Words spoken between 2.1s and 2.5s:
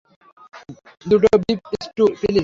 Please.